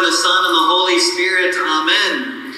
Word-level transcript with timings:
The 0.00 0.16
Son, 0.16 0.44
and 0.48 0.56
the 0.56 0.68
Holy 0.72 0.96
Spirit. 0.96 1.52
Amen. 1.60 2.56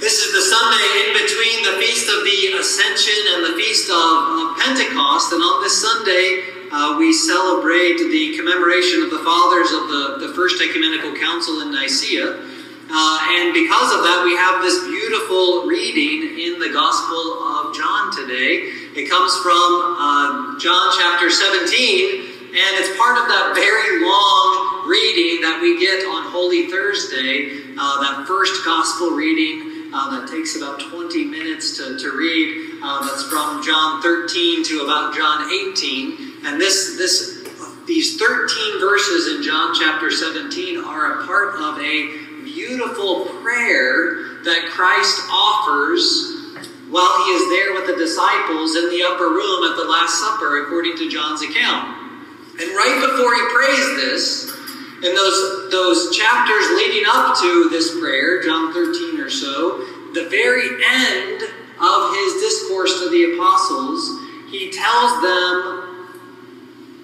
This 0.00 0.24
is 0.24 0.32
the 0.32 0.40
Sunday 0.40 0.88
in 1.04 1.12
between 1.12 1.60
the 1.60 1.76
Feast 1.76 2.08
of 2.08 2.24
the 2.24 2.56
Ascension 2.56 3.20
and 3.36 3.52
the 3.52 3.54
Feast 3.60 3.92
of, 3.92 4.56
Pentecost. 4.56 5.28
And 5.36 5.44
on 5.44 5.60
this 5.62 5.76
Sunday, 5.76 6.48
uh, 6.72 6.96
we 6.96 7.12
celebrate 7.12 8.00
the 8.00 8.32
commemoration 8.40 9.04
of 9.04 9.10
the 9.12 9.20
fathers 9.20 9.76
of 9.76 9.92
the, 9.92 10.24
the 10.24 10.32
First 10.32 10.56
Ecumenical 10.64 11.12
Council 11.20 11.60
in 11.60 11.70
Nicaea. 11.70 12.40
Uh, 12.88 13.18
and 13.44 13.52
because 13.52 13.92
of 13.92 14.00
that, 14.08 14.24
we 14.24 14.32
have 14.32 14.64
this 14.64 14.80
beautiful 14.88 15.68
reading 15.68 16.32
in 16.32 16.56
the 16.58 16.72
Gospel 16.72 17.44
of 17.44 17.76
John 17.76 18.08
today. 18.08 18.72
It 18.96 19.04
comes 19.12 19.36
from 19.44 20.00
uh, 20.00 20.56
John 20.56 20.96
chapter 20.96 21.28
17, 21.28 22.37
and 22.48 22.72
it's 22.80 22.96
part 22.96 23.20
of 23.20 23.28
that 23.28 23.52
very 23.52 24.00
long 24.00 24.88
reading 24.88 25.44
that 25.44 25.60
we 25.60 25.78
get 25.78 26.00
on 26.08 26.32
Holy 26.32 26.66
Thursday, 26.72 27.76
uh, 27.76 28.00
that 28.00 28.24
first 28.26 28.64
gospel 28.64 29.10
reading 29.10 29.92
uh, 29.92 30.16
that 30.16 30.28
takes 30.32 30.56
about 30.56 30.80
20 30.80 31.24
minutes 31.26 31.76
to, 31.76 31.98
to 31.98 32.16
read. 32.16 32.80
Uh, 32.82 33.04
that's 33.04 33.24
from 33.28 33.62
John 33.62 34.00
13 34.00 34.64
to 34.64 34.80
about 34.80 35.14
John 35.14 35.52
18. 35.52 36.48
And 36.48 36.60
this, 36.60 36.96
this, 36.96 37.44
these 37.86 38.16
13 38.16 38.80
verses 38.80 39.36
in 39.36 39.42
John 39.42 39.74
chapter 39.78 40.10
17 40.10 40.78
are 40.84 41.20
a 41.20 41.26
part 41.26 41.60
of 41.60 41.78
a 41.78 42.44
beautiful 42.44 43.26
prayer 43.44 44.40
that 44.48 44.72
Christ 44.72 45.20
offers 45.30 46.38
while 46.88 47.12
he 47.24 47.32
is 47.36 47.44
there 47.52 47.74
with 47.74 47.86
the 47.86 47.96
disciples 47.96 48.74
in 48.74 48.88
the 48.88 49.04
upper 49.04 49.28
room 49.28 49.68
at 49.68 49.76
the 49.76 49.84
Last 49.84 50.18
Supper, 50.18 50.64
according 50.64 50.96
to 50.96 51.10
John's 51.10 51.42
account. 51.42 51.97
And 52.60 52.70
right 52.74 52.98
before 53.00 53.34
he 53.34 53.42
prays 53.54 53.86
this, 54.02 54.48
in 55.02 55.14
those, 55.14 55.70
those 55.70 56.16
chapters 56.16 56.70
leading 56.70 57.04
up 57.06 57.38
to 57.40 57.68
this 57.70 57.98
prayer, 58.00 58.42
John 58.42 58.72
13 58.72 59.20
or 59.20 59.30
so, 59.30 59.78
the 60.12 60.28
very 60.28 60.68
end 60.84 61.42
of 61.80 62.14
his 62.14 62.42
discourse 62.42 63.00
to 63.00 63.10
the 63.10 63.34
apostles, 63.34 64.20
he 64.50 64.72
tells 64.72 65.22
them, 65.22 66.08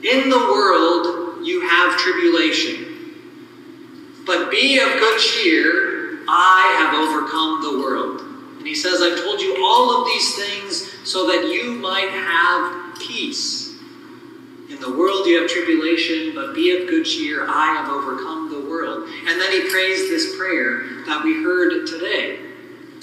In 0.03 0.29
the 0.29 0.39
world 0.39 1.47
you 1.47 1.69
have 1.69 1.97
tribulation. 1.99 2.91
But 4.27 4.51
be 4.51 4.81
of 4.81 4.89
good 4.89 5.21
cheer, 5.21 6.19
I 6.27 6.75
have 6.79 6.99
overcome 6.99 7.63
the 7.63 7.79
world. 7.79 8.23
And 8.59 8.67
he 8.67 8.75
says, 8.75 9.03
I've 9.03 9.23
told 9.23 9.41
you 9.41 9.63
all 9.65 10.01
of 10.01 10.07
these 10.07 10.35
things 10.35 10.91
so 11.05 11.29
that 11.29 11.45
you 11.45 11.75
might 11.75 12.11
have 12.11 12.99
peace. 12.99 13.64
In 14.71 14.81
the 14.81 14.97
world 14.97 15.27
you 15.27 15.41
have 15.41 15.51
tribulation, 15.51 16.33
but 16.35 16.55
be 16.55 16.71
of 16.73 16.89
good 16.89 17.05
cheer. 17.05 17.47
I 17.49 17.77
have 17.77 17.91
overcome 17.91 18.51
the 18.51 18.69
world. 18.69 19.09
And 19.27 19.41
then 19.41 19.53
he 19.53 19.69
prays 19.69 20.09
this 20.09 20.37
prayer 20.37 21.05
that 21.07 21.23
we 21.23 21.43
heard 21.43 21.87
today. 21.87 22.39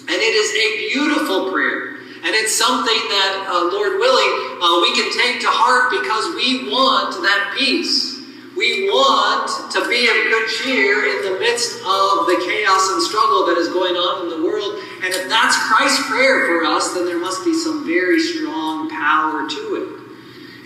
And 0.01 0.17
it 0.17 0.33
is 0.33 0.49
a 0.57 0.89
beautiful 0.89 1.51
prayer. 1.51 1.97
And 2.23 2.33
it's 2.33 2.55
something 2.55 3.01
that, 3.09 3.45
uh, 3.49 3.69
Lord 3.71 3.99
willing, 3.99 4.57
uh, 4.61 4.81
we 4.81 4.93
can 4.93 5.09
take 5.13 5.41
to 5.41 5.49
heart 5.49 5.89
because 5.89 6.35
we 6.35 6.69
want 6.69 7.21
that 7.21 7.53
peace. 7.57 8.19
We 8.57 8.89
want 8.89 9.71
to 9.71 9.87
be 9.87 10.07
of 10.09 10.15
good 10.29 10.47
cheer 10.49 11.05
in 11.05 11.33
the 11.33 11.39
midst 11.39 11.77
of 11.77 12.25
the 12.27 12.41
chaos 12.45 12.89
and 12.91 13.01
struggle 13.01 13.45
that 13.47 13.57
is 13.57 13.69
going 13.69 13.95
on 13.95 14.23
in 14.25 14.29
the 14.29 14.43
world. 14.43 14.81
And 15.03 15.13
if 15.13 15.29
that's 15.29 15.57
Christ's 15.69 16.05
prayer 16.07 16.45
for 16.47 16.65
us, 16.65 16.93
then 16.93 17.05
there 17.05 17.19
must 17.19 17.45
be 17.45 17.53
some 17.53 17.85
very 17.85 18.19
strong 18.19 18.89
power 18.89 19.47
to 19.49 19.75
it. 19.75 20.00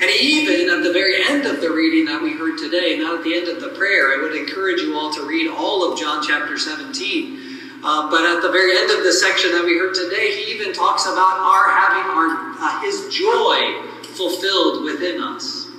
And 0.02 0.12
even 0.12 0.70
at 0.70 0.84
the 0.84 0.92
very 0.92 1.24
end 1.24 1.46
of 1.46 1.62
the 1.62 1.72
reading 1.72 2.06
that 2.06 2.22
we 2.22 2.34
heard 2.34 2.58
today, 2.58 2.98
not 3.00 3.20
at 3.20 3.24
the 3.24 3.34
end 3.34 3.48
of 3.48 3.62
the 3.62 3.70
prayer, 3.70 4.12
I 4.12 4.22
would 4.22 4.36
encourage 4.36 4.82
you 4.82 4.98
all 4.98 5.14
to 5.14 5.26
read 5.26 5.50
all 5.50 5.90
of 5.90 5.98
John 5.98 6.22
chapter 6.22 6.58
17. 6.58 7.40
Uh, 7.82 8.10
but 8.10 8.26
at 8.26 8.42
the 8.42 8.52
very 8.52 8.76
end 8.76 8.92
of 8.92 9.04
the 9.04 9.14
section 9.14 9.52
that 9.54 9.64
we 9.64 9.78
heard 9.78 9.94
today, 9.94 10.36
he 10.36 10.52
even 10.52 10.74
talks 10.74 11.06
about 11.06 11.40
our 11.40 11.72
having 11.72 12.12
our 12.12 12.56
uh, 12.60 12.82
his 12.82 13.08
joy 13.14 13.84
fulfilled 14.18 14.84
within 14.84 15.22
us. 15.22 15.70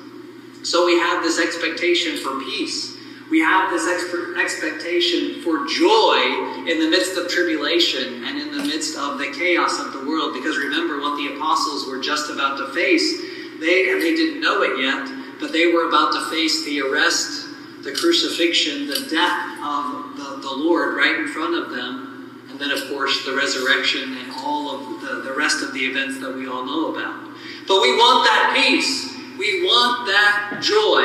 So 0.62 0.86
we 0.86 0.98
have 0.98 1.22
this 1.22 1.38
expectation 1.38 2.16
for 2.16 2.40
peace. 2.40 2.96
We 3.30 3.40
have 3.40 3.70
this 3.70 3.84
exp- 3.84 4.40
expectation 4.40 5.42
for 5.42 5.66
joy 5.66 6.64
in 6.64 6.80
the 6.80 6.88
midst 6.88 7.18
of 7.18 7.28
tribulation 7.28 8.24
and 8.24 8.38
in 8.38 8.56
the 8.56 8.64
midst 8.64 8.96
of 8.96 9.18
the 9.18 9.30
chaos 9.36 9.78
of 9.78 9.92
the 9.92 10.08
world. 10.08 10.32
Because 10.32 10.56
remember 10.56 11.00
what 11.00 11.16
the 11.18 11.34
apostles 11.36 11.86
were 11.86 12.00
just 12.00 12.30
about 12.30 12.56
to 12.58 12.72
face 12.72 13.25
they, 13.60 13.90
and 13.90 14.02
they 14.02 14.14
didn't 14.14 14.40
know 14.40 14.62
it 14.62 14.80
yet, 14.80 15.08
but 15.40 15.52
they 15.52 15.66
were 15.66 15.88
about 15.88 16.12
to 16.12 16.30
face 16.30 16.64
the 16.64 16.80
arrest, 16.80 17.48
the 17.82 17.92
crucifixion, 17.92 18.86
the 18.86 19.06
death 19.10 19.58
of 19.62 20.16
the, 20.16 20.40
the 20.42 20.54
Lord 20.54 20.96
right 20.96 21.16
in 21.16 21.28
front 21.28 21.54
of 21.54 21.70
them, 21.70 22.42
and 22.50 22.58
then, 22.58 22.70
of 22.70 22.88
course, 22.88 23.24
the 23.24 23.36
resurrection 23.36 24.16
and 24.16 24.32
all 24.44 24.70
of 24.70 25.00
the, 25.02 25.28
the 25.28 25.34
rest 25.36 25.62
of 25.62 25.74
the 25.74 25.80
events 25.80 26.20
that 26.20 26.34
we 26.34 26.48
all 26.48 26.64
know 26.64 26.94
about. 26.94 27.28
But 27.68 27.82
we 27.82 27.92
want 27.92 28.24
that 28.24 28.54
peace. 28.56 29.12
We 29.38 29.64
want 29.64 30.06
that 30.06 30.60
joy. 30.62 31.04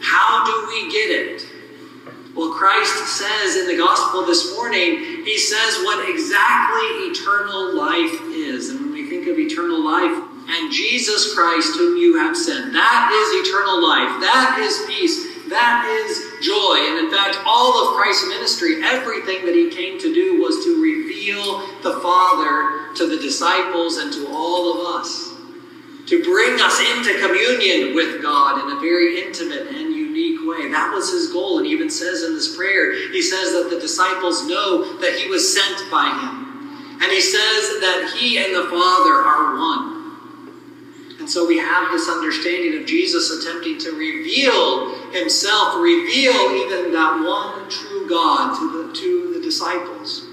How 0.00 0.44
do 0.44 0.66
we 0.68 0.92
get 0.92 1.10
it? 1.10 1.46
Well, 2.36 2.52
Christ 2.52 3.16
says 3.16 3.56
in 3.56 3.66
the 3.66 3.76
gospel 3.76 4.26
this 4.26 4.54
morning, 4.54 5.24
He 5.24 5.38
says 5.38 5.78
what 5.84 6.08
exactly 6.08 7.10
eternal 7.10 7.74
life 7.74 8.20
is. 8.32 8.70
And 8.70 8.80
when 8.80 8.92
we 8.92 9.08
think 9.08 9.28
of 9.28 9.38
eternal 9.38 9.82
life, 9.84 10.23
and 10.48 10.72
Jesus 10.72 11.34
Christ, 11.34 11.76
whom 11.76 11.96
you 11.96 12.18
have 12.18 12.36
sent. 12.36 12.72
That 12.72 13.10
is 13.12 13.48
eternal 13.48 13.82
life. 13.82 14.20
That 14.20 14.58
is 14.60 14.84
peace. 14.86 15.48
That 15.48 15.84
is 15.86 16.44
joy. 16.44 16.76
And 16.88 17.06
in 17.06 17.10
fact, 17.10 17.38
all 17.46 17.88
of 17.88 17.96
Christ's 17.96 18.28
ministry, 18.28 18.82
everything 18.82 19.44
that 19.46 19.54
he 19.54 19.70
came 19.70 19.98
to 19.98 20.14
do 20.14 20.42
was 20.42 20.64
to 20.64 20.82
reveal 20.82 21.66
the 21.82 22.00
Father 22.00 22.94
to 22.96 23.06
the 23.06 23.16
disciples 23.16 23.98
and 23.98 24.12
to 24.12 24.28
all 24.28 24.72
of 24.72 25.00
us. 25.00 25.32
To 26.08 26.22
bring 26.22 26.60
us 26.60 26.80
into 26.80 27.18
communion 27.20 27.94
with 27.94 28.22
God 28.22 28.62
in 28.62 28.76
a 28.76 28.80
very 28.80 29.22
intimate 29.22 29.68
and 29.68 29.94
unique 29.94 30.40
way. 30.44 30.70
That 30.70 30.92
was 30.92 31.10
his 31.10 31.32
goal. 31.32 31.58
And 31.58 31.66
even 31.66 31.88
says 31.88 32.22
in 32.22 32.34
this 32.34 32.54
prayer, 32.54 32.92
he 32.92 33.22
says 33.22 33.52
that 33.52 33.70
the 33.70 33.80
disciples 33.80 34.46
know 34.46 34.98
that 34.98 35.14
he 35.14 35.28
was 35.28 35.54
sent 35.54 35.90
by 35.90 36.08
him. 36.08 37.00
And 37.00 37.10
he 37.10 37.20
says 37.20 37.80
that 37.80 38.14
he 38.16 38.38
and 38.38 38.54
the 38.54 38.68
Father 38.68 39.14
are 39.14 39.58
one. 39.58 39.93
And 41.24 41.30
so 41.30 41.48
we 41.48 41.56
have 41.56 41.90
this 41.90 42.06
understanding 42.06 42.78
of 42.78 42.86
Jesus 42.86 43.30
attempting 43.30 43.78
to 43.78 43.92
reveal 43.96 44.94
himself, 45.10 45.80
reveal 45.80 46.36
even 46.52 46.92
that 46.92 47.24
one 47.24 47.70
true 47.70 48.06
God 48.06 48.52
to 48.58 48.68
the, 48.68 48.92
to 48.92 49.32
the 49.32 49.40
disciples. 49.40 50.26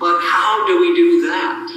But 0.00 0.20
how 0.22 0.66
do 0.66 0.80
we 0.80 0.96
do 0.96 1.28
that? 1.28 1.68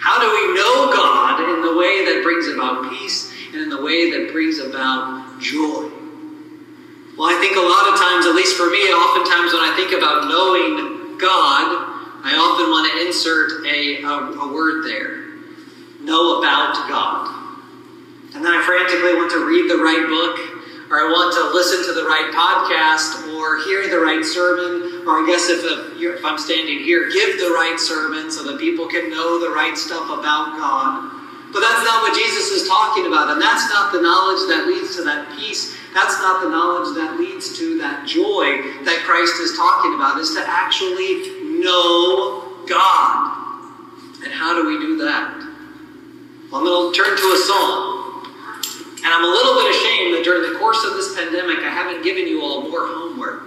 How 0.00 0.18
do 0.18 0.26
we 0.26 0.54
know 0.58 0.90
God 0.90 1.54
in 1.54 1.62
the 1.62 1.78
way 1.78 2.04
that 2.04 2.24
brings 2.24 2.48
about 2.48 2.90
peace 2.90 3.32
and 3.52 3.62
in 3.62 3.68
the 3.68 3.80
way 3.80 4.10
that 4.10 4.32
brings 4.32 4.58
about 4.58 5.38
joy? 5.38 5.86
Well, 7.16 7.30
I 7.30 7.38
think 7.38 7.54
a 7.54 7.62
lot 7.62 7.94
of 7.94 8.00
times, 8.00 8.26
at 8.26 8.34
least 8.34 8.56
for 8.56 8.68
me, 8.70 8.82
oftentimes 8.90 9.52
when 9.54 9.62
I 9.62 9.72
think 9.76 9.92
about 9.92 10.26
knowing 10.26 11.16
God, 11.16 11.94
I 12.26 12.34
often 12.34 12.70
want 12.70 12.90
to 12.90 13.06
insert 13.06 13.64
a, 13.64 14.02
a, 14.02 14.50
a 14.50 14.52
word 14.52 14.82
there 14.82 15.25
know 16.06 16.38
about 16.38 16.88
God. 16.88 17.34
And 18.34 18.44
then 18.44 18.54
I 18.54 18.62
frantically 18.62 19.18
want 19.18 19.34
to 19.34 19.42
read 19.42 19.66
the 19.66 19.82
right 19.82 20.06
book, 20.06 20.38
or 20.86 21.02
I 21.02 21.10
want 21.10 21.34
to 21.34 21.50
listen 21.50 21.82
to 21.82 21.92
the 21.98 22.06
right 22.06 22.30
podcast, 22.30 23.34
or 23.34 23.58
hear 23.66 23.90
the 23.90 23.98
right 23.98 24.22
sermon, 24.22 25.02
or 25.02 25.18
I 25.18 25.26
guess 25.26 25.50
if, 25.50 25.66
if 25.98 26.22
I'm 26.24 26.38
standing 26.38 26.78
here, 26.78 27.10
give 27.10 27.42
the 27.42 27.50
right 27.50 27.74
sermon 27.74 28.30
so 28.30 28.46
that 28.46 28.62
people 28.62 28.86
can 28.86 29.10
know 29.10 29.42
the 29.42 29.50
right 29.50 29.74
stuff 29.74 30.06
about 30.06 30.54
God. 30.54 31.10
But 31.50 31.60
that's 31.60 31.82
not 31.82 32.06
what 32.06 32.14
Jesus 32.14 32.54
is 32.54 32.68
talking 32.68 33.06
about, 33.10 33.32
and 33.34 33.40
that's 33.40 33.66
not 33.72 33.90
the 33.90 34.02
knowledge 34.02 34.46
that 34.52 34.68
leads 34.68 34.94
to 34.96 35.02
that 35.04 35.26
peace. 35.34 35.74
That's 35.94 36.20
not 36.20 36.44
the 36.44 36.50
knowledge 36.50 36.94
that 36.94 37.18
leads 37.18 37.56
to 37.58 37.78
that 37.78 38.06
joy 38.06 38.60
that 38.84 39.00
Christ 39.02 39.40
is 39.40 39.56
talking 39.56 39.94
about, 39.94 40.20
is 40.20 40.34
to 40.36 40.44
actually 40.44 41.40
know 41.58 42.52
God. 42.68 43.32
And 44.22 44.32
how 44.32 44.54
do 44.54 44.68
we 44.68 44.76
do 44.78 44.98
that? 45.08 45.45
I'm 46.52 46.64
going 46.64 46.92
to 46.92 46.96
turn 46.96 47.16
to 47.16 47.26
a 47.34 47.40
song. 47.42 48.06
And 49.02 49.14
I'm 49.14 49.24
a 49.24 49.30
little 49.30 49.54
bit 49.62 49.70
ashamed 49.74 50.14
that 50.14 50.22
during 50.24 50.52
the 50.52 50.58
course 50.58 50.84
of 50.84 50.94
this 50.94 51.14
pandemic, 51.14 51.58
I 51.58 51.70
haven't 51.70 52.02
given 52.02 52.26
you 52.26 52.42
all 52.42 52.62
more 52.62 52.86
homework. 52.86 53.46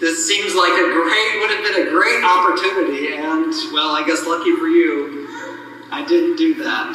This 0.00 0.26
seems 0.26 0.54
like 0.54 0.72
a 0.72 0.88
great, 0.92 1.40
would 1.40 1.52
have 1.52 1.64
been 1.64 1.86
a 1.86 1.90
great 1.90 2.24
opportunity, 2.24 3.16
and 3.16 3.52
well, 3.72 3.96
I 3.96 4.04
guess 4.06 4.26
lucky 4.26 4.56
for 4.56 4.68
you, 4.68 5.28
I 5.90 6.04
didn't 6.04 6.36
do 6.36 6.54
that. 6.64 6.92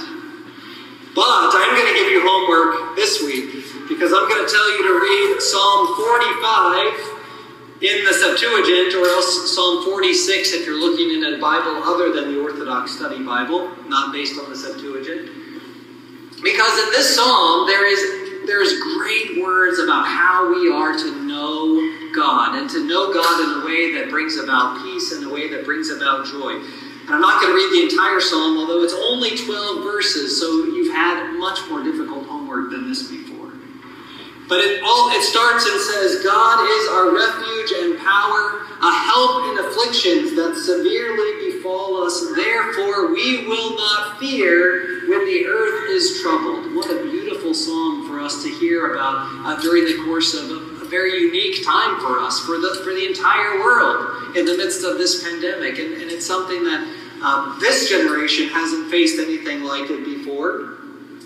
But 1.15 1.49
I'm 1.53 1.73
going 1.73 1.89
to 1.89 1.97
give 1.97 2.11
you 2.11 2.21
homework 2.21 2.95
this 2.95 3.21
week 3.21 3.65
because 3.89 4.13
I'm 4.13 4.29
going 4.29 4.45
to 4.45 4.49
tell 4.49 4.69
you 4.77 4.81
to 4.85 4.93
read 5.01 5.41
Psalm 5.41 5.93
45 5.97 7.18
in 7.81 8.03
the 8.03 8.13
Septuagint, 8.13 8.93
or 8.95 9.07
else 9.07 9.55
Psalm 9.55 9.85
46 9.85 10.53
if 10.53 10.65
you're 10.65 10.79
looking 10.79 11.15
in 11.15 11.33
a 11.33 11.39
Bible 11.39 11.81
other 11.83 12.11
than 12.11 12.33
the 12.33 12.41
Orthodox 12.41 12.91
Study 12.91 13.23
Bible, 13.23 13.71
not 13.87 14.11
based 14.11 14.39
on 14.39 14.49
the 14.49 14.55
Septuagint. 14.55 15.29
Because 16.43 16.79
in 16.83 16.91
this 16.91 17.15
psalm, 17.15 17.67
there 17.67 17.87
is 17.87 18.47
there's 18.47 18.79
great 18.79 19.41
words 19.41 19.79
about 19.79 20.07
how 20.07 20.49
we 20.49 20.71
are 20.71 20.97
to 20.97 21.27
know 21.27 21.77
God 22.15 22.57
and 22.57 22.69
to 22.71 22.87
know 22.87 23.13
God 23.13 23.41
in 23.41 23.61
a 23.61 23.65
way 23.65 23.93
that 23.93 24.09
brings 24.09 24.37
about 24.37 24.81
peace 24.81 25.11
and 25.11 25.25
a 25.25 25.29
way 25.29 25.49
that 25.49 25.65
brings 25.65 25.91
about 25.91 26.25
joy. 26.25 26.55
And 27.09 27.15
I'm 27.15 27.21
not 27.21 27.41
going 27.41 27.53
to 27.53 27.55
read 27.55 27.71
the 27.71 27.91
entire 27.91 28.19
psalm, 28.19 28.57
although 28.57 28.83
it's 28.83 28.93
only 28.93 29.37
12 29.37 29.83
verses, 29.83 30.39
so 30.39 30.65
you've 30.65 30.93
had 30.93 31.33
much 31.37 31.59
more 31.69 31.83
difficult 31.83 32.25
homework 32.25 32.71
than 32.71 32.87
this 32.87 33.09
before. 33.09 33.48
But 34.49 34.61
it 34.61 34.81
all 34.83 35.11
it 35.11 35.21
starts 35.21 35.69
and 35.69 35.79
says, 35.79 36.23
God 36.23 36.65
is 36.65 36.89
our 36.89 37.13
refuge 37.13 37.71
and 37.85 37.99
power, 37.99 38.65
a 38.81 38.91
help 38.91 39.45
in 39.45 39.63
afflictions 39.63 40.35
that 40.35 40.57
severely 40.57 41.53
befall 41.53 42.01
us. 42.03 42.25
Therefore, 42.35 43.13
we 43.13 43.45
will 43.45 43.75
not 43.77 44.19
fear 44.19 45.05
when 45.07 45.23
the 45.25 45.45
earth 45.45 45.91
is 45.91 46.19
troubled. 46.23 46.73
What 46.75 46.89
a 46.89 47.03
beautiful 47.03 47.53
song 47.53 48.07
for 48.07 48.19
us 48.19 48.41
to 48.41 48.49
hear 48.49 48.93
about 48.93 49.29
uh, 49.45 49.61
during 49.61 49.85
the 49.85 50.03
course 50.05 50.33
of 50.33 50.49
a, 50.49 50.81
a, 50.81 50.85
very 50.89 51.21
unique 51.21 51.63
time 51.63 51.99
for 51.99 52.19
us, 52.19 52.39
for 52.39 52.57
the 52.57 52.81
for 52.83 52.95
the 52.95 53.05
entire 53.05 53.59
world 53.59 54.35
in 54.35 54.45
the 54.45 54.57
midst 54.57 54.83
of 54.83 54.97
this 54.97 55.23
pandemic. 55.23 55.77
And, 55.77 55.93
and 56.01 56.09
it's 56.09 56.25
something 56.25 56.63
that 56.63 56.81
um, 57.21 57.57
this 57.59 57.87
generation 57.87 58.47
hasn't 58.47 58.89
faced 58.89 59.19
anything 59.19 59.61
like 59.61 59.91
it 59.91 60.03
before. 60.03 60.79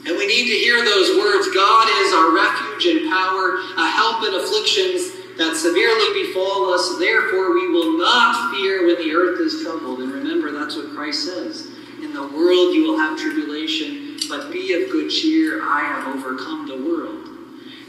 And 0.06 0.18
we 0.18 0.28
need 0.28 0.52
to 0.52 0.58
hear 0.60 0.84
those 0.84 1.16
words 1.18 1.48
God 1.54 1.88
is 2.04 2.14
our 2.14 2.36
refuge 2.36 2.86
and 2.92 3.10
power, 3.10 3.56
a 3.78 3.88
help 3.88 4.24
in 4.28 4.36
afflictions 4.36 5.16
that 5.38 5.56
severely 5.56 6.28
befall 6.28 6.74
us. 6.74 7.00
Therefore, 7.00 7.54
we 7.54 7.70
will 7.70 7.98
not 7.98 8.52
fear 8.52 8.86
when 8.86 8.98
the 8.98 9.16
earth 9.16 9.40
is 9.40 9.64
troubled. 9.64 10.00
And 10.00 10.12
remember, 10.12 10.52
that's 10.52 10.76
what 10.76 10.94
Christ 10.94 11.26
says. 11.26 11.68
In 12.04 12.14
the 12.14 12.22
world 12.22 12.76
you 12.76 12.84
will 12.84 12.98
have 12.98 13.18
tribulation, 13.18 14.18
but 14.30 14.52
be 14.52 14.74
of 14.74 14.92
good 14.92 15.10
cheer. 15.10 15.62
I 15.64 15.80
have 15.80 16.16
overcome 16.16 16.68
the 16.68 16.78
world. 16.78 17.34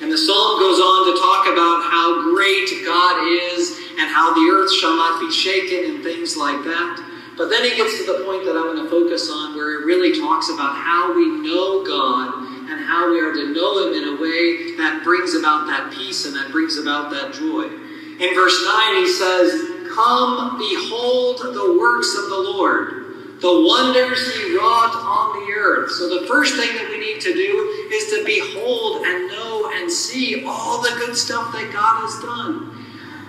And 0.00 0.10
the 0.10 0.18
psalm 0.18 0.60
goes 0.60 0.78
on 0.78 1.12
to 1.12 1.20
talk 1.20 1.46
about 1.50 1.82
how 1.90 2.22
great 2.34 2.68
God 2.84 3.26
is 3.26 3.78
and 3.98 4.10
how 4.10 4.34
the 4.34 4.50
earth 4.50 4.72
shall 4.72 4.96
not 4.96 5.20
be 5.20 5.30
shaken 5.30 5.90
and 5.90 6.04
things 6.04 6.36
like 6.36 6.62
that. 6.64 7.13
But 7.36 7.50
then 7.50 7.64
he 7.64 7.76
gets 7.76 7.98
to 7.98 8.06
the 8.06 8.24
point 8.24 8.44
that 8.46 8.54
I 8.54 8.62
want 8.62 8.78
to 8.78 8.88
focus 8.88 9.28
on 9.30 9.56
where 9.56 9.80
it 9.80 9.86
really 9.86 10.18
talks 10.18 10.50
about 10.50 10.76
how 10.76 11.14
we 11.14 11.42
know 11.42 11.82
God 11.84 12.46
and 12.70 12.80
how 12.84 13.10
we 13.10 13.20
are 13.20 13.32
to 13.32 13.52
know 13.52 13.86
Him 13.86 13.92
in 13.94 14.14
a 14.14 14.22
way 14.22 14.76
that 14.76 15.02
brings 15.02 15.34
about 15.34 15.66
that 15.66 15.92
peace 15.92 16.24
and 16.26 16.36
that 16.36 16.52
brings 16.52 16.78
about 16.78 17.10
that 17.10 17.34
joy. 17.34 17.66
In 17.66 18.34
verse 18.34 18.64
9, 18.64 18.96
he 19.02 19.08
says, 19.10 19.50
Come, 19.90 20.58
behold 20.58 21.38
the 21.42 21.76
works 21.78 22.14
of 22.14 22.30
the 22.30 22.38
Lord, 22.38 23.40
the 23.40 23.66
wonders 23.66 24.34
He 24.34 24.56
wrought 24.56 24.94
on 24.94 25.42
the 25.42 25.52
earth. 25.52 25.90
So, 25.90 26.20
the 26.20 26.26
first 26.26 26.54
thing 26.54 26.74
that 26.76 26.88
we 26.88 26.98
need 26.98 27.20
to 27.20 27.34
do 27.34 27.88
is 27.92 28.10
to 28.14 28.24
behold 28.24 29.04
and 29.04 29.28
know 29.28 29.72
and 29.74 29.90
see 29.90 30.44
all 30.46 30.80
the 30.80 30.94
good 30.98 31.16
stuff 31.16 31.52
that 31.52 31.72
God 31.72 32.06
has 32.06 32.22
done. 32.22 32.70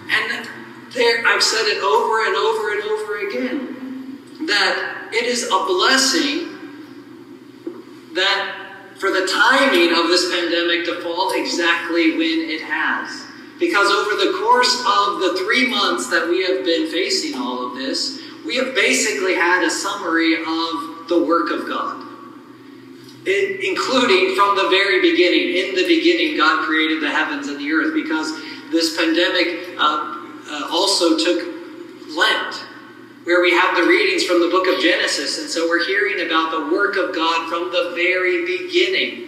And 0.10 0.48
there, 0.94 1.25
I've 1.28 1.44
said 1.44 1.66
it 1.66 1.84
over 1.84 2.25
and 2.25 2.36
over 2.36 2.72
and 2.72 2.84
over 2.84 3.28
again 3.28 3.64
that 4.42 5.10
it 5.14 5.26
is 5.26 5.44
a 5.46 5.66
blessing 5.66 6.52
that 8.14 8.66
for 8.98 9.12
the 9.12 9.28
timing 9.28 9.94
of 9.94 10.08
this 10.08 10.32
pandemic 10.32 10.86
to 10.86 11.02
fall 11.02 11.32
exactly 11.34 12.12
when 12.12 12.50
it 12.50 12.62
has. 12.62 13.26
Because 13.60 13.90
over 13.90 14.16
the 14.26 14.38
course 14.40 14.74
of 14.80 15.20
the 15.20 15.42
three 15.44 15.70
months 15.70 16.10
that 16.10 16.28
we 16.28 16.44
have 16.44 16.66
been 16.66 16.90
facing 16.92 17.40
all 17.40 17.68
of 17.68 17.76
this, 17.76 18.22
we 18.46 18.58
have 18.58 18.76
basically 18.76 19.36
had 19.36 19.64
a 19.64 19.70
summary 19.70 20.36
of 20.36 21.08
the 21.08 21.24
work 21.26 21.52
of 21.52 21.68
God. 21.68 22.04
It, 23.26 23.64
including 23.64 24.36
from 24.36 24.56
the 24.56 24.70
very 24.70 25.02
beginning. 25.02 25.58
In 25.58 25.76
the 25.76 25.88
beginning, 25.88 26.38
God 26.38 26.66
created 26.66 27.02
the 27.02 27.10
heavens 27.10 27.48
and 27.48 27.60
the 27.60 27.72
earth 27.72 27.94
because 27.94 28.32
this 28.72 28.96
pandemic 28.96 29.76
uh, 29.80 30.16
uh, 30.48 30.68
also 30.70 31.18
took 31.18 31.42
Lent 32.16 32.55
where 33.25 33.42
we 33.42 33.51
have 33.51 33.75
the 33.75 33.83
readings 33.83 34.24
from 34.24 34.39
the 34.39 34.50
book 34.50 34.68
of 34.68 34.80
Genesis. 34.80 35.39
And 35.39 35.50
so 35.50 35.68
we're 35.68 35.86
hearing 35.86 36.25
about 36.25 36.51
the 36.51 36.74
work 36.74 36.95
of 36.95 37.13
God 37.13 37.50
from 37.50 37.72
the 37.72 37.94
very 37.95 38.45
beginning. 38.45 39.25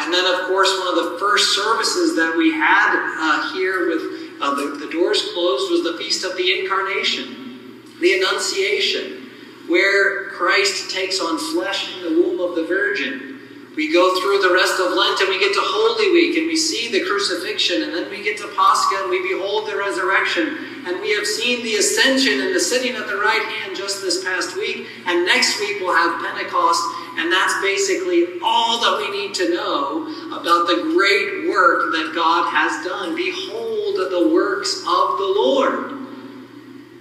And 0.00 0.12
then, 0.12 0.24
of 0.26 0.46
course, 0.48 0.70
one 0.78 0.98
of 0.98 1.12
the 1.12 1.18
first 1.18 1.54
services 1.54 2.16
that 2.16 2.36
we 2.36 2.52
had 2.52 2.90
uh, 3.18 3.52
here 3.54 3.88
with 3.88 4.32
uh, 4.40 4.54
the, 4.54 4.84
the 4.84 4.90
doors 4.90 5.30
closed 5.32 5.70
was 5.70 5.84
the 5.84 5.96
Feast 5.98 6.24
of 6.24 6.36
the 6.36 6.60
Incarnation, 6.60 7.82
the 8.00 8.14
Annunciation, 8.14 9.30
where 9.68 10.30
Christ 10.30 10.90
takes 10.90 11.20
on 11.20 11.38
flesh 11.38 11.94
in 11.94 12.02
the 12.02 12.20
womb 12.20 12.40
of 12.40 12.56
the 12.56 12.64
Virgin. 12.64 13.39
We 13.76 13.92
go 13.92 14.18
through 14.20 14.42
the 14.42 14.52
rest 14.52 14.80
of 14.80 14.92
Lent 14.92 15.20
and 15.20 15.28
we 15.28 15.38
get 15.38 15.54
to 15.54 15.62
Holy 15.62 16.10
Week 16.10 16.36
and 16.36 16.46
we 16.48 16.56
see 16.56 16.90
the 16.90 17.06
crucifixion, 17.06 17.82
and 17.84 17.94
then 17.94 18.10
we 18.10 18.22
get 18.22 18.36
to 18.38 18.48
Pascha 18.48 19.02
and 19.02 19.10
we 19.10 19.22
behold 19.22 19.68
the 19.68 19.76
resurrection. 19.76 20.58
And 20.86 21.00
we 21.00 21.14
have 21.14 21.26
seen 21.26 21.62
the 21.62 21.76
ascension 21.76 22.40
and 22.40 22.54
the 22.54 22.58
sitting 22.58 22.96
at 22.96 23.06
the 23.06 23.16
right 23.16 23.42
hand 23.42 23.76
just 23.76 24.02
this 24.02 24.24
past 24.24 24.56
week. 24.56 24.88
And 25.06 25.24
next 25.24 25.60
week 25.60 25.78
we'll 25.80 25.94
have 25.94 26.20
Pentecost. 26.20 26.82
And 27.18 27.30
that's 27.30 27.54
basically 27.60 28.40
all 28.42 28.80
that 28.80 28.98
we 28.98 29.10
need 29.10 29.34
to 29.34 29.54
know 29.54 30.08
about 30.34 30.66
the 30.66 30.90
great 30.96 31.48
work 31.48 31.92
that 31.92 32.12
God 32.14 32.50
has 32.50 32.84
done. 32.84 33.14
Behold 33.14 33.70
the 34.10 34.28
works 34.34 34.78
of 34.80 35.18
the 35.18 35.32
Lord. 35.36 35.94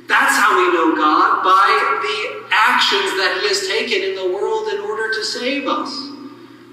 That's 0.07 0.35
how 0.37 0.57
we 0.57 0.73
know 0.73 0.95
God, 0.95 1.43
by 1.43 1.99
the 2.01 2.47
actions 2.51 3.17
that 3.17 3.39
He 3.41 3.47
has 3.47 3.67
taken 3.67 4.03
in 4.03 4.15
the 4.15 4.35
world 4.35 4.67
in 4.69 4.81
order 4.81 5.13
to 5.13 5.23
save 5.23 5.67
us 5.67 6.18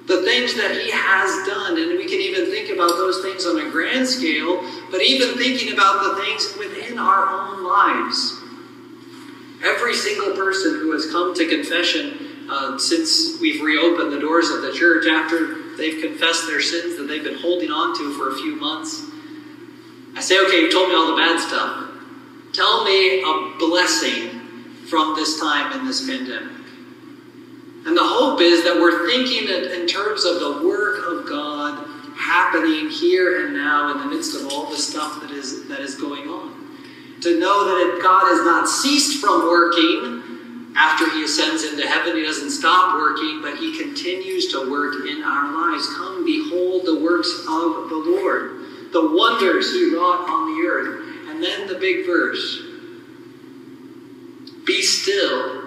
the 0.06 0.22
things 0.22 0.54
that 0.54 0.70
he 0.80 0.90
has 0.90 1.46
done. 1.46 1.78
And 1.78 1.98
we 1.98 2.08
can 2.08 2.20
even 2.20 2.46
think 2.46 2.70
about 2.70 2.90
those 2.90 3.22
things 3.22 3.44
on 3.44 3.58
a 3.58 3.70
grand 3.70 4.06
scale, 4.06 4.62
but 4.90 5.02
even 5.02 5.36
thinking 5.36 5.72
about 5.72 6.02
the 6.04 6.22
things 6.22 6.54
within 6.58 6.98
our 6.98 7.28
own 7.28 7.64
lives. 7.64 8.40
Every 9.64 9.94
single 9.94 10.34
person 10.34 10.74
who 10.74 10.92
has 10.92 11.10
come 11.10 11.34
to 11.34 11.48
confession 11.48 12.46
uh, 12.48 12.78
since 12.78 13.40
we've 13.40 13.62
reopened 13.62 14.12
the 14.12 14.20
doors 14.20 14.50
of 14.50 14.62
the 14.62 14.72
church 14.72 15.06
after 15.06 15.76
they've 15.76 16.00
confessed 16.00 16.46
their 16.46 16.60
sins 16.60 16.96
that 16.96 17.04
they've 17.04 17.24
been 17.24 17.38
holding 17.38 17.70
on 17.70 17.96
to 17.98 18.16
for 18.16 18.30
a 18.30 18.34
few 18.36 18.54
months, 18.56 19.02
I 20.14 20.20
say, 20.20 20.38
okay, 20.46 20.60
you 20.60 20.70
told 20.70 20.88
me 20.88 20.94
all 20.94 21.14
the 21.14 21.16
bad 21.16 21.40
stuff. 21.40 21.90
Tell 22.52 22.84
me 22.84 23.22
a 23.22 23.58
blessing 23.58 24.40
from 24.88 25.14
this 25.14 25.40
time 25.40 25.78
in 25.78 25.86
this 25.86 26.06
pandemic. 26.06 26.55
And 27.86 27.96
the 27.96 28.02
hope 28.02 28.40
is 28.40 28.64
that 28.64 28.74
we're 28.74 29.06
thinking 29.08 29.48
in 29.48 29.86
terms 29.86 30.24
of 30.24 30.40
the 30.40 30.66
work 30.66 31.06
of 31.06 31.28
God 31.28 31.86
happening 32.16 32.90
here 32.90 33.46
and 33.46 33.54
now 33.54 33.92
in 33.92 33.98
the 33.98 34.06
midst 34.06 34.34
of 34.34 34.52
all 34.52 34.66
the 34.66 34.76
stuff 34.76 35.20
that 35.20 35.30
is, 35.30 35.68
that 35.68 35.80
is 35.80 35.94
going 35.94 36.28
on. 36.28 36.52
To 37.22 37.38
know 37.38 37.64
that 37.64 38.02
God 38.02 38.26
has 38.26 38.44
not 38.44 38.68
ceased 38.68 39.20
from 39.20 39.42
working 39.42 40.74
after 40.76 41.08
he 41.10 41.24
ascends 41.24 41.64
into 41.64 41.86
heaven. 41.86 42.16
He 42.16 42.22
doesn't 42.22 42.50
stop 42.50 42.94
working, 42.94 43.40
but 43.40 43.56
he 43.56 43.78
continues 43.78 44.50
to 44.52 44.70
work 44.70 45.06
in 45.06 45.22
our 45.22 45.52
lives. 45.52 45.86
Come, 45.96 46.24
behold 46.24 46.84
the 46.84 46.98
works 46.98 47.30
of 47.48 47.88
the 47.88 48.02
Lord, 48.04 48.92
the 48.92 49.14
wonders 49.16 49.72
he 49.72 49.94
wrought 49.94 50.28
on 50.28 50.54
the 50.54 50.68
earth. 50.68 51.30
And 51.30 51.42
then 51.42 51.66
the 51.68 51.74
big 51.78 52.06
verse 52.06 52.62
Be 54.64 54.82
still 54.82 55.62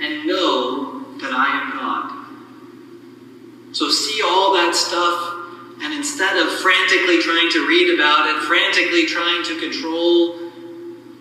and 0.00 0.26
know 0.26 0.98
that 1.20 1.32
I 1.32 1.60
am 1.60 1.70
God. 1.76 3.74
So 3.74 3.90
see 3.90 4.22
all 4.24 4.54
that 4.54 4.67
stuff, 4.78 5.34
and 5.82 5.92
instead 5.92 6.36
of 6.36 6.52
frantically 6.60 7.20
trying 7.20 7.50
to 7.52 7.66
read 7.66 7.94
about 7.94 8.28
it, 8.28 8.42
frantically 8.42 9.06
trying 9.06 9.44
to 9.44 9.60
control, 9.60 10.50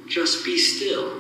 just 0.08 0.46
be 0.46 0.58
still. 0.58 1.14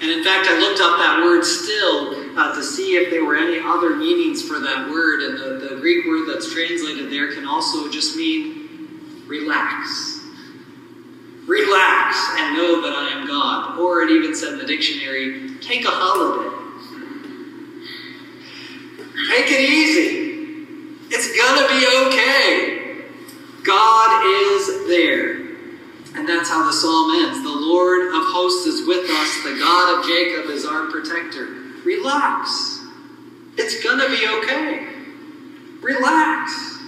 And 0.00 0.10
in 0.10 0.22
fact, 0.22 0.46
I 0.48 0.58
looked 0.58 0.80
up 0.80 0.98
that 0.98 1.22
word 1.24 1.42
still 1.42 2.38
uh, 2.38 2.54
to 2.54 2.62
see 2.62 2.96
if 2.96 3.10
there 3.10 3.24
were 3.24 3.36
any 3.36 3.58
other 3.64 3.96
meanings 3.96 4.42
for 4.42 4.58
that 4.58 4.90
word. 4.90 5.22
And 5.22 5.38
the, 5.38 5.68
the 5.68 5.76
Greek 5.80 6.04
word 6.06 6.28
that's 6.28 6.52
translated 6.52 7.10
there 7.10 7.32
can 7.32 7.46
also 7.46 7.90
just 7.90 8.14
mean 8.14 9.24
relax. 9.26 10.20
Relax 11.46 12.16
and 12.38 12.56
know 12.56 12.82
that 12.82 12.92
I 12.92 13.08
am 13.12 13.26
God. 13.26 13.78
Or 13.78 14.02
it 14.02 14.10
even 14.10 14.34
said 14.34 14.54
in 14.54 14.58
the 14.58 14.66
dictionary, 14.66 15.56
take 15.60 15.86
a 15.86 15.90
holiday. 15.90 16.54
Take 19.30 19.50
it 19.50 19.60
easy. 19.60 20.15
It's 21.10 21.32
to 21.60 21.68
be 21.68 21.86
okay. 22.06 22.86
God 23.64 24.24
is 24.24 24.88
there. 24.88 25.46
And 26.16 26.26
that's 26.26 26.48
how 26.48 26.64
the 26.64 26.72
psalm 26.72 27.10
ends. 27.22 27.42
The 27.42 27.48
Lord 27.48 28.08
of 28.14 28.22
hosts 28.32 28.66
is 28.66 28.86
with 28.86 29.04
us. 29.10 29.42
The 29.44 29.58
God 29.58 29.98
of 29.98 30.06
Jacob 30.06 30.50
is 30.50 30.64
our 30.64 30.86
protector. 30.86 31.44
Relax. 31.84 32.80
It's 33.58 33.82
to 34.00 34.08
be 34.08 34.26
okay. 34.38 34.88
Relax. 35.82 36.78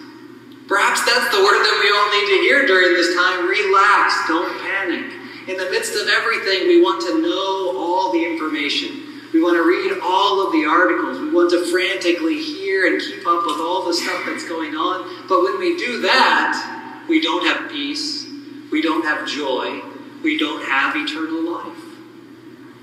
Perhaps 0.67 1.05
that's 1.05 1.35
the 1.35 1.43
word 1.43 1.61
that 1.65 1.77
we 1.81 1.89
all 1.93 2.09
need 2.13 2.29
to 2.37 2.41
hear 2.45 2.67
during 2.67 2.95
this 2.95 3.15
time. 3.15 3.49
Relax. 3.49 4.29
Don't 4.29 4.61
panic. 4.61 5.13
In 5.49 5.57
the 5.57 5.71
midst 5.71 5.95
of 5.95 6.09
everything, 6.09 6.69
we 6.69 6.83
want 6.83 7.01
to 7.03 7.23
know 7.23 7.77
all 7.77 8.13
the 8.13 8.25
information. 8.25 9.18
We 9.33 9.43
want 9.43 9.57
to 9.57 9.63
read 9.63 10.01
all 10.03 10.47
of 10.47 10.53
the 10.53 10.65
articles. 10.65 11.19
We 11.19 11.31
want 11.31 11.51
to 11.51 11.67
frantically 11.67 12.43
hear 12.43 12.87
and 12.87 13.01
keep 13.01 13.27
up 13.27 13.45
with 13.45 13.57
all 13.61 13.85
the 13.85 13.93
stuff 13.93 14.23
that's 14.27 14.49
going 14.49 14.75
on. 14.75 15.29
But 15.29 15.43
when 15.43 15.59
we 15.59 15.77
do 15.77 16.01
that, 16.03 17.05
we 17.09 17.21
don't 17.21 17.45
have 17.47 17.71
peace. 17.71 18.27
We 18.71 18.81
don't 18.81 19.05
have 19.05 19.29
joy. 19.29 19.83
We 20.23 20.39
don't 20.39 20.65
have 20.65 20.97
eternal 20.97 21.53
life. 21.53 21.77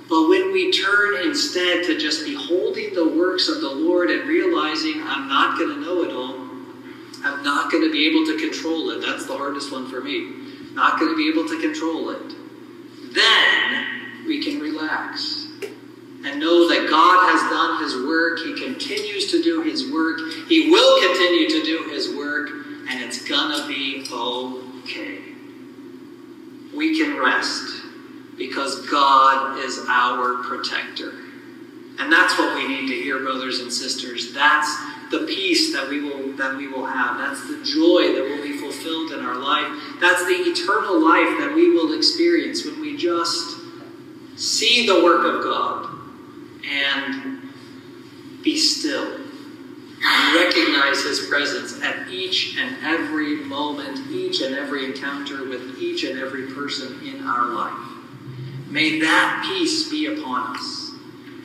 But 0.08 0.30
when 0.30 0.52
we 0.52 0.72
turn 0.72 1.26
instead 1.26 1.84
to 1.86 1.98
just 1.98 2.26
beholding 2.26 2.94
the 2.94 3.08
works 3.08 3.50
of 3.50 3.62
the 3.62 3.70
Lord 3.70 4.12
and 4.12 4.30
realizing 4.30 5.02
I'm 5.04 5.28
not 5.28 5.58
going 5.58 5.70
to 5.70 5.82
know 5.82 6.04
it 6.04 6.14
all, 6.14 6.46
I'm 7.24 7.44
not 7.44 7.72
going 7.72 7.84
to 7.84 7.92
be 7.92 8.08
able 8.08 8.24
to 8.28 8.38
control 8.38 8.92
it. 8.92 9.02
That's 9.02 9.26
the 9.26 9.36
hardest 9.36 9.72
one 9.72 9.90
for 9.90 10.00
me. 10.00 10.32
Not 10.74 11.00
going 11.00 11.12
to 11.12 11.18
be 11.18 11.28
able 11.28 11.50
to 11.50 11.60
control 11.60 12.12
it. 12.12 12.36
Then 13.16 14.26
we 14.28 14.44
can 14.44 14.60
relax 14.60 15.45
and 16.26 16.40
know 16.40 16.68
that 16.68 16.90
God 16.90 17.30
has 17.30 17.42
done 17.52 17.84
his 17.84 17.96
work. 18.08 18.40
He 18.40 18.60
continues 18.60 19.32
to 19.32 19.44
do 19.44 19.62
his 19.62 19.92
work. 19.92 20.20
He 20.50 20.72
will 20.72 21.00
continue 21.02 21.48
to 21.50 21.64
do 21.64 21.90
his 21.90 22.16
work, 22.16 22.50
and 22.90 23.04
it's 23.04 23.28
going 23.28 23.62
to 23.62 23.68
be 23.68 24.06
okay. 24.12 25.20
We 26.76 26.98
can 26.98 27.18
rest 27.18 27.84
because 28.38 28.86
God 28.90 29.60
is 29.60 29.86
our 29.88 30.44
protector. 30.44 31.14
And 31.98 32.12
that's 32.12 32.38
what 32.38 32.56
we 32.56 32.68
need 32.68 32.88
to 32.88 32.96
hear, 32.96 33.20
brothers 33.20 33.60
and 33.60 33.72
sisters. 33.72 34.34
That's 34.34 34.76
the 35.12 35.20
peace 35.20 35.74
that 35.74 35.88
we 35.88 36.02
will 36.02 36.36
that 36.36 36.58
we 36.58 36.68
will 36.68 36.86
have. 36.86 37.18
That's 37.18 37.48
the 37.48 37.64
joy 37.64 38.14
that 38.14 38.24
will 38.28 38.44
be 38.44 38.58
fulfilled 38.58 39.12
in 39.12 39.24
our 39.24 39.38
life. 39.38 39.68
That's 40.02 40.26
the 40.26 40.34
eternal 40.34 41.02
life 41.02 41.40
that 41.40 41.54
we 41.56 41.70
will 41.70 41.98
experience 41.98 42.66
when 42.66 42.82
we 42.82 42.98
just 42.98 43.60
see 44.36 44.86
the 44.86 45.02
work 45.04 45.24
of 45.24 45.44
God 45.44 45.96
and 46.70 47.42
be 48.44 48.58
still 48.58 49.20
and 50.08 50.36
recognize 50.36 51.04
his 51.04 51.28
presence 51.28 51.82
at 51.82 52.08
each 52.10 52.58
and 52.58 52.78
every 52.84 53.38
moment, 53.38 54.00
each 54.12 54.42
and 54.42 54.56
every 54.56 54.86
encounter 54.86 55.48
with 55.48 55.80
each 55.80 56.04
and 56.04 56.20
every 56.20 56.48
person 56.54 57.00
in 57.06 57.26
our 57.26 57.48
life. 57.48 57.74
May 58.70 59.00
that 59.00 59.46
peace 59.48 59.90
be 59.90 60.06
upon 60.08 60.56
us. 60.56 60.92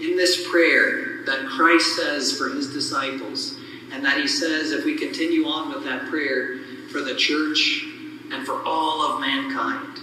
In 0.01 0.17
this 0.17 0.49
prayer 0.51 1.25
that 1.25 1.47
Christ 1.47 1.97
says 1.97 2.37
for 2.37 2.49
his 2.49 2.73
disciples, 2.73 3.57
and 3.93 4.05
that 4.05 4.19
he 4.19 4.27
says, 4.27 4.73
if 4.73 4.85
we 4.85 4.97
continue 4.97 5.47
on 5.47 5.73
with 5.73 5.85
that 5.85 6.07
prayer, 6.07 6.59
for 6.91 7.01
the 7.01 7.15
church 7.15 7.85
and 8.33 8.45
for 8.45 8.63
all 8.65 9.03
of 9.03 9.21
mankind. 9.21 9.99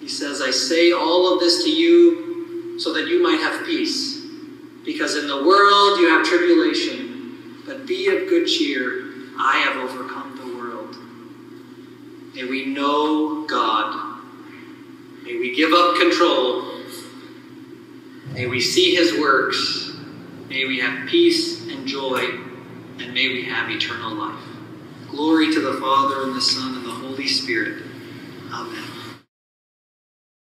He 0.00 0.08
says, 0.08 0.40
I 0.40 0.50
say 0.50 0.92
all 0.92 1.32
of 1.32 1.40
this 1.40 1.64
to 1.64 1.70
you 1.70 2.78
so 2.78 2.92
that 2.92 3.06
you 3.08 3.22
might 3.22 3.40
have 3.40 3.66
peace. 3.66 4.15
Because 4.86 5.16
in 5.16 5.26
the 5.26 5.44
world 5.44 5.98
you 5.98 6.08
have 6.08 6.24
tribulation, 6.24 7.60
but 7.66 7.86
be 7.86 8.06
of 8.06 8.28
good 8.28 8.46
cheer. 8.46 9.02
I 9.36 9.58
have 9.58 9.76
overcome 9.76 10.38
the 10.38 10.56
world. 10.56 10.96
May 12.34 12.44
we 12.44 12.66
know 12.66 13.44
God. 13.46 14.22
May 15.24 15.36
we 15.38 15.54
give 15.56 15.72
up 15.72 15.98
control. 15.98 16.62
May 18.32 18.46
we 18.46 18.60
see 18.60 18.94
his 18.94 19.18
works. 19.18 19.96
May 20.48 20.66
we 20.66 20.78
have 20.78 21.08
peace 21.08 21.66
and 21.68 21.86
joy. 21.86 22.20
And 22.98 23.12
may 23.12 23.28
we 23.28 23.44
have 23.44 23.68
eternal 23.68 24.14
life. 24.14 24.42
Glory 25.10 25.52
to 25.52 25.60
the 25.60 25.80
Father, 25.80 26.22
and 26.22 26.34
the 26.34 26.40
Son, 26.40 26.76
and 26.76 26.86
the 26.86 26.90
Holy 26.90 27.26
Spirit. 27.26 27.82
Amen. 28.52 28.84